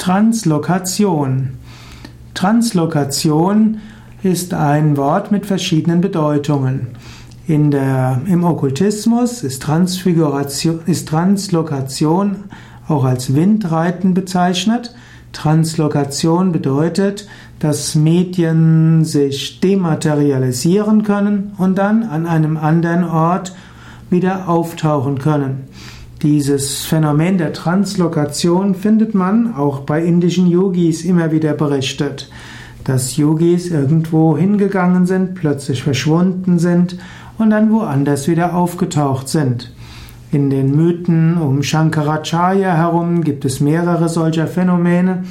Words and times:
Translokation. 0.00 1.58
Translokation 2.32 3.82
ist 4.22 4.54
ein 4.54 4.96
Wort 4.96 5.30
mit 5.30 5.44
verschiedenen 5.44 6.00
Bedeutungen. 6.00 6.86
In 7.46 7.70
der, 7.70 8.22
Im 8.24 8.42
Okkultismus 8.42 9.42
ist, 9.42 9.62
Transfiguration, 9.62 10.80
ist 10.86 11.06
Translokation 11.06 12.44
auch 12.88 13.04
als 13.04 13.34
Windreiten 13.34 14.14
bezeichnet. 14.14 14.94
Translokation 15.32 16.50
bedeutet, 16.50 17.28
dass 17.58 17.94
Medien 17.94 19.04
sich 19.04 19.60
dematerialisieren 19.60 21.02
können 21.02 21.52
und 21.58 21.76
dann 21.76 22.04
an 22.04 22.26
einem 22.26 22.56
anderen 22.56 23.04
Ort 23.04 23.54
wieder 24.08 24.48
auftauchen 24.48 25.18
können. 25.18 25.68
Dieses 26.22 26.84
Phänomen 26.84 27.38
der 27.38 27.54
Translokation 27.54 28.74
findet 28.74 29.14
man 29.14 29.54
auch 29.54 29.80
bei 29.80 30.04
indischen 30.04 30.46
Yogis 30.46 31.02
immer 31.02 31.32
wieder 31.32 31.54
berichtet, 31.54 32.30
dass 32.84 33.16
Yogis 33.16 33.70
irgendwo 33.70 34.36
hingegangen 34.36 35.06
sind, 35.06 35.34
plötzlich 35.34 35.82
verschwunden 35.82 36.58
sind 36.58 36.98
und 37.38 37.48
dann 37.48 37.72
woanders 37.72 38.28
wieder 38.28 38.54
aufgetaucht 38.54 39.30
sind. 39.30 39.72
In 40.30 40.50
den 40.50 40.76
Mythen 40.76 41.38
um 41.38 41.62
Shankaracharya 41.62 42.74
herum 42.74 43.24
gibt 43.24 43.46
es 43.46 43.60
mehrere 43.60 44.10
solcher 44.10 44.46
Phänomene. 44.46 45.24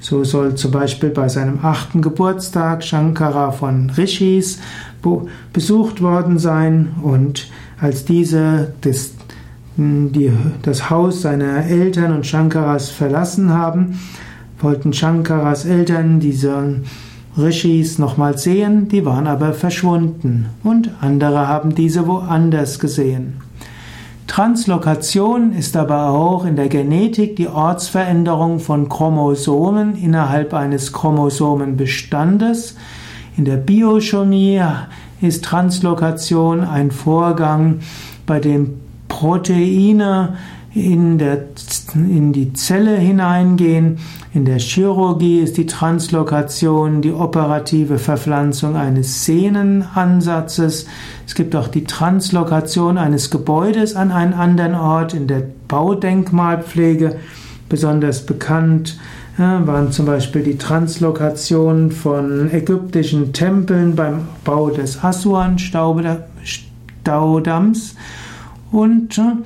So 0.00 0.24
soll 0.24 0.56
zum 0.56 0.72
Beispiel 0.72 1.10
bei 1.10 1.28
seinem 1.28 1.60
achten 1.62 2.02
Geburtstag 2.02 2.82
Shankara 2.82 3.52
von 3.52 3.90
Rishis 3.90 4.58
besucht 5.52 6.02
worden 6.02 6.40
sein 6.40 6.96
und 7.00 7.48
als 7.80 8.04
diese 8.04 8.74
das 8.80 9.12
die, 9.76 10.32
das 10.62 10.90
Haus 10.90 11.22
seiner 11.22 11.64
Eltern 11.66 12.12
und 12.12 12.26
Shankaras 12.26 12.90
verlassen 12.90 13.50
haben, 13.50 13.98
wollten 14.60 14.92
Shankaras 14.92 15.64
Eltern 15.64 16.20
diese 16.20 16.80
Rishis 17.36 17.98
nochmal 17.98 18.36
sehen, 18.36 18.88
die 18.88 19.06
waren 19.06 19.26
aber 19.26 19.54
verschwunden 19.54 20.46
und 20.62 20.90
andere 21.00 21.48
haben 21.48 21.74
diese 21.74 22.06
woanders 22.06 22.78
gesehen. 22.78 23.38
Translokation 24.26 25.52
ist 25.52 25.76
aber 25.76 26.08
auch 26.10 26.44
in 26.44 26.56
der 26.56 26.68
Genetik 26.68 27.36
die 27.36 27.48
Ortsveränderung 27.48 28.60
von 28.60 28.88
Chromosomen 28.88 29.96
innerhalb 29.96 30.54
eines 30.54 30.92
Chromosomenbestandes. 30.92 32.76
In 33.36 33.44
der 33.44 33.56
Biochemie 33.56 34.62
ist 35.20 35.44
Translokation 35.44 36.60
ein 36.60 36.90
Vorgang, 36.90 37.80
bei 38.24 38.40
dem 38.40 38.80
Proteine 39.22 40.36
in, 40.74 41.16
der, 41.16 41.44
in 41.94 42.32
die 42.32 42.52
Zelle 42.54 42.96
hineingehen. 42.96 43.98
In 44.34 44.44
der 44.44 44.58
Chirurgie 44.58 45.38
ist 45.38 45.56
die 45.58 45.66
Translokation 45.66 47.02
die 47.02 47.12
operative 47.12 48.00
Verpflanzung 48.00 48.74
eines 48.74 49.24
Sehnenansatzes. 49.24 50.86
Es 51.24 51.36
gibt 51.36 51.54
auch 51.54 51.68
die 51.68 51.84
Translokation 51.84 52.98
eines 52.98 53.30
Gebäudes 53.30 53.94
an 53.94 54.10
einen 54.10 54.34
anderen 54.34 54.74
Ort 54.74 55.14
in 55.14 55.28
der 55.28 55.44
Baudenkmalpflege. 55.68 57.14
Besonders 57.68 58.26
bekannt 58.26 58.98
ja, 59.38 59.64
waren 59.64 59.92
zum 59.92 60.06
Beispiel 60.06 60.42
die 60.42 60.58
Translokation 60.58 61.92
von 61.92 62.52
ägyptischen 62.52 63.32
Tempeln 63.32 63.94
beim 63.94 64.26
Bau 64.42 64.70
des 64.70 65.04
Assuan-Staudamms. 65.04 67.94
Und 68.72 69.18
äh, 69.18 69.36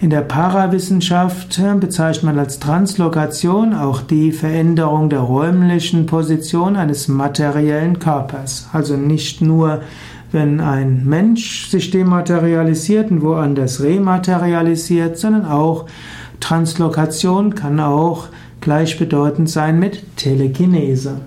in 0.00 0.10
der 0.10 0.20
Parawissenschaft 0.20 1.58
äh, 1.58 1.74
bezeichnet 1.74 2.24
man 2.24 2.38
als 2.38 2.58
Translokation 2.58 3.74
auch 3.74 4.02
die 4.02 4.30
Veränderung 4.30 5.08
der 5.08 5.20
räumlichen 5.20 6.06
Position 6.06 6.76
eines 6.76 7.08
materiellen 7.08 7.98
Körpers. 7.98 8.68
Also 8.72 8.96
nicht 8.96 9.40
nur, 9.40 9.80
wenn 10.30 10.60
ein 10.60 11.04
Mensch 11.04 11.68
sich 11.68 11.90
dematerialisiert 11.90 13.10
und 13.10 13.22
woanders 13.22 13.82
rematerialisiert, 13.82 15.18
sondern 15.18 15.46
auch 15.46 15.86
Translokation 16.40 17.54
kann 17.54 17.80
auch 17.80 18.26
gleichbedeutend 18.60 19.48
sein 19.48 19.78
mit 19.78 20.16
Telekinese. 20.16 21.20